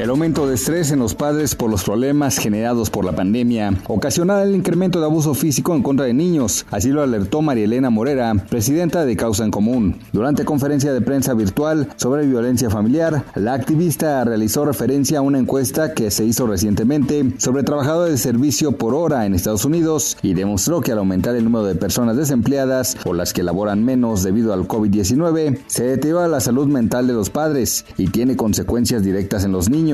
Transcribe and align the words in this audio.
El 0.00 0.08
aumento 0.08 0.48
de 0.48 0.54
estrés 0.54 0.92
en 0.92 0.98
los 0.98 1.14
padres 1.14 1.54
por 1.54 1.68
los 1.68 1.84
problemas 1.84 2.38
generados 2.38 2.88
por 2.88 3.04
la 3.04 3.12
pandemia 3.12 3.74
ocasionará 3.86 4.44
el 4.44 4.54
incremento 4.54 4.98
de 4.98 5.04
abuso 5.04 5.34
físico 5.34 5.74
en 5.74 5.82
contra 5.82 6.06
de 6.06 6.14
niños, 6.14 6.64
así 6.70 6.88
lo 6.88 7.02
alertó 7.02 7.42
María 7.42 7.64
Elena 7.64 7.90
Morera, 7.90 8.32
presidenta 8.48 9.04
de 9.04 9.14
Causa 9.14 9.44
en 9.44 9.50
Común. 9.50 9.98
Durante 10.14 10.46
conferencia 10.46 10.94
de 10.94 11.02
prensa 11.02 11.34
virtual 11.34 11.86
sobre 11.96 12.26
violencia 12.26 12.70
familiar, 12.70 13.26
la 13.34 13.52
activista 13.52 14.24
realizó 14.24 14.64
referencia 14.64 15.18
a 15.18 15.20
una 15.20 15.38
encuesta 15.38 15.92
que 15.92 16.10
se 16.10 16.24
hizo 16.24 16.46
recientemente 16.46 17.34
sobre 17.36 17.62
trabajadores 17.62 18.12
de 18.12 18.18
servicio 18.18 18.72
por 18.72 18.94
hora 18.94 19.26
en 19.26 19.34
Estados 19.34 19.66
Unidos 19.66 20.16
y 20.22 20.32
demostró 20.32 20.80
que 20.80 20.92
al 20.92 20.98
aumentar 20.98 21.36
el 21.36 21.44
número 21.44 21.66
de 21.66 21.74
personas 21.74 22.16
desempleadas 22.16 22.96
o 23.04 23.12
las 23.12 23.34
que 23.34 23.42
laboran 23.42 23.84
menos 23.84 24.22
debido 24.22 24.54
al 24.54 24.66
COVID-19, 24.66 25.58
se 25.66 25.84
deteriora 25.84 26.26
la 26.26 26.40
salud 26.40 26.68
mental 26.68 27.06
de 27.06 27.12
los 27.12 27.28
padres 27.28 27.84
y 27.98 28.06
tiene 28.06 28.34
consecuencias 28.34 29.04
directas 29.04 29.44
en 29.44 29.52
los 29.52 29.68
niños 29.68 29.89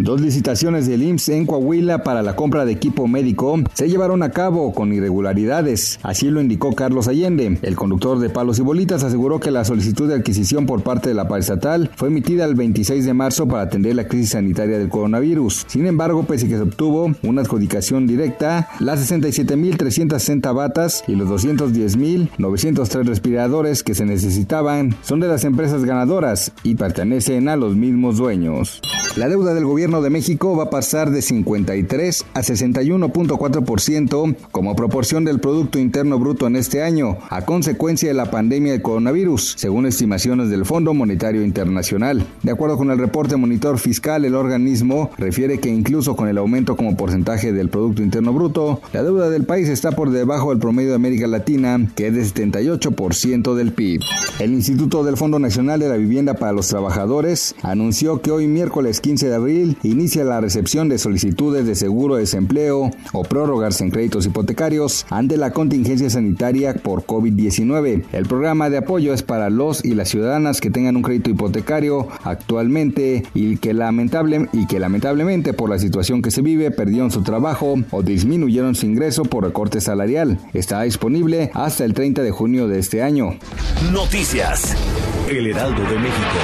Dos 0.00 0.20
licitaciones 0.20 0.86
del 0.86 1.02
IMSS 1.02 1.30
en 1.30 1.46
Coahuila 1.46 2.04
para 2.04 2.22
la 2.22 2.36
compra 2.36 2.64
de 2.64 2.72
equipo 2.72 3.08
médico 3.08 3.58
se 3.74 3.88
llevaron 3.88 4.22
a 4.22 4.30
cabo 4.30 4.72
con 4.72 4.92
irregularidades. 4.92 5.98
Así 6.04 6.30
lo 6.30 6.40
indicó 6.40 6.74
Carlos 6.74 7.08
Allende. 7.08 7.58
El 7.62 7.74
conductor 7.74 8.20
de 8.20 8.30
Palos 8.30 8.60
y 8.60 8.62
Bolitas 8.62 9.02
aseguró 9.02 9.40
que 9.40 9.50
la 9.50 9.64
solicitud 9.64 10.08
de 10.08 10.14
adquisición 10.14 10.66
por 10.66 10.82
parte 10.82 11.08
de 11.08 11.14
la 11.16 11.28
estatal 11.38 11.90
fue 11.96 12.08
emitida 12.08 12.44
el 12.44 12.54
26 12.54 13.06
de 13.06 13.14
marzo 13.14 13.48
para 13.48 13.62
atender 13.62 13.96
la 13.96 14.06
crisis 14.06 14.30
sanitaria 14.30 14.78
del 14.78 14.88
coronavirus. 14.88 15.64
Sin 15.66 15.86
embargo, 15.86 16.22
pese 16.24 16.46
a 16.46 16.48
que 16.48 16.56
se 16.56 16.62
obtuvo 16.62 17.12
una 17.22 17.42
adjudicación 17.42 18.06
directa, 18.06 18.68
las 18.78 19.10
67.360 19.10 20.54
batas 20.54 21.02
y 21.08 21.16
los 21.16 21.28
210.903 21.28 23.04
respiradores 23.04 23.82
que 23.82 23.94
se 23.94 24.04
necesitaban 24.04 24.94
son 25.02 25.18
de 25.20 25.28
las 25.28 25.44
empresas 25.44 25.84
ganadoras 25.84 26.52
y 26.62 26.76
pertenecen 26.76 27.48
a 27.48 27.56
los 27.56 27.74
mismos 27.74 28.18
dueños. 28.18 28.80
La 29.18 29.28
deuda 29.28 29.52
del 29.52 29.64
gobierno 29.64 30.00
de 30.00 30.10
México 30.10 30.56
va 30.56 30.64
a 30.64 30.70
pasar 30.70 31.10
de 31.10 31.22
53 31.22 32.24
a 32.34 32.40
61.4% 32.40 34.36
como 34.52 34.76
proporción 34.76 35.24
del 35.24 35.40
Producto 35.40 35.80
Interno 35.80 36.20
Bruto 36.20 36.46
en 36.46 36.54
este 36.54 36.84
año, 36.84 37.18
a 37.28 37.44
consecuencia 37.44 38.08
de 38.08 38.14
la 38.14 38.30
pandemia 38.30 38.70
de 38.70 38.80
coronavirus, 38.80 39.54
según 39.56 39.86
estimaciones 39.86 40.50
del 40.50 40.64
Fondo 40.64 40.94
Monetario 40.94 41.42
Internacional. 41.42 42.24
De 42.44 42.52
acuerdo 42.52 42.76
con 42.76 42.92
el 42.92 42.98
reporte 42.98 43.36
Monitor 43.36 43.80
Fiscal, 43.80 44.24
el 44.24 44.36
organismo 44.36 45.10
refiere 45.18 45.58
que 45.58 45.68
incluso 45.68 46.14
con 46.14 46.28
el 46.28 46.38
aumento 46.38 46.76
como 46.76 46.96
porcentaje 46.96 47.52
del 47.52 47.70
Producto 47.70 48.02
Interno 48.02 48.32
Bruto, 48.32 48.80
la 48.92 49.02
deuda 49.02 49.30
del 49.30 49.44
país 49.44 49.68
está 49.68 49.90
por 49.90 50.10
debajo 50.10 50.50
del 50.50 50.60
promedio 50.60 50.90
de 50.90 50.96
América 50.96 51.26
Latina, 51.26 51.90
que 51.96 52.06
es 52.06 52.14
de 52.14 52.22
78% 52.22 53.54
del 53.56 53.72
PIB. 53.72 54.00
El 54.38 54.52
Instituto 54.52 55.02
del 55.02 55.16
Fondo 55.16 55.40
Nacional 55.40 55.80
de 55.80 55.88
la 55.88 55.96
Vivienda 55.96 56.34
para 56.34 56.52
los 56.52 56.68
Trabajadores 56.68 57.56
anunció 57.62 58.22
que 58.22 58.30
hoy 58.30 58.46
miércoles 58.78 59.00
15 59.00 59.28
de 59.28 59.34
abril 59.34 59.76
inicia 59.82 60.22
la 60.22 60.40
recepción 60.40 60.88
de 60.88 60.98
solicitudes 60.98 61.66
de 61.66 61.74
seguro 61.74 62.14
de 62.14 62.20
desempleo 62.20 62.92
o 63.12 63.22
prórrogas 63.24 63.80
en 63.80 63.90
créditos 63.90 64.24
hipotecarios 64.24 65.04
ante 65.10 65.36
la 65.36 65.50
contingencia 65.50 66.08
sanitaria 66.08 66.74
por 66.74 67.04
COVID-19. 67.04 68.04
El 68.12 68.26
programa 68.26 68.70
de 68.70 68.78
apoyo 68.78 69.12
es 69.12 69.24
para 69.24 69.50
los 69.50 69.84
y 69.84 69.94
las 69.94 70.10
ciudadanas 70.10 70.60
que 70.60 70.70
tengan 70.70 70.94
un 70.94 71.02
crédito 71.02 71.28
hipotecario 71.28 72.06
actualmente 72.22 73.24
y 73.34 73.56
que, 73.56 73.74
lamentable, 73.74 74.48
y 74.52 74.68
que 74.68 74.78
lamentablemente 74.78 75.54
por 75.54 75.70
la 75.70 75.80
situación 75.80 76.22
que 76.22 76.30
se 76.30 76.42
vive 76.42 76.70
perdieron 76.70 77.10
su 77.10 77.24
trabajo 77.24 77.74
o 77.90 78.02
disminuyeron 78.04 78.76
su 78.76 78.86
ingreso 78.86 79.24
por 79.24 79.42
recorte 79.42 79.80
salarial. 79.80 80.38
Está 80.54 80.82
disponible 80.82 81.50
hasta 81.52 81.84
el 81.84 81.94
30 81.94 82.22
de 82.22 82.30
junio 82.30 82.68
de 82.68 82.78
este 82.78 83.02
año. 83.02 83.38
Noticias. 83.92 84.76
El 85.28 85.48
Heraldo 85.48 85.82
de 85.82 85.98
México. 85.98 86.38